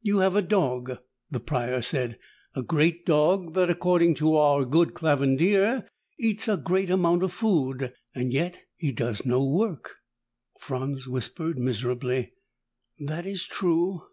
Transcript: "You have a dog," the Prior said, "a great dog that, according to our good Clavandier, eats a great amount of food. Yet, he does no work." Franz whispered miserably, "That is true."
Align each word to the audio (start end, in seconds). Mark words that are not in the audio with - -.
"You 0.00 0.20
have 0.20 0.34
a 0.34 0.40
dog," 0.40 0.96
the 1.30 1.40
Prior 1.40 1.82
said, 1.82 2.18
"a 2.54 2.62
great 2.62 3.04
dog 3.04 3.52
that, 3.52 3.68
according 3.68 4.14
to 4.14 4.34
our 4.34 4.64
good 4.64 4.94
Clavandier, 4.94 5.86
eats 6.18 6.48
a 6.48 6.56
great 6.56 6.88
amount 6.88 7.22
of 7.22 7.34
food. 7.34 7.92
Yet, 8.16 8.62
he 8.76 8.92
does 8.92 9.26
no 9.26 9.44
work." 9.44 9.96
Franz 10.58 11.06
whispered 11.06 11.58
miserably, 11.58 12.32
"That 12.98 13.26
is 13.26 13.46
true." 13.46 14.04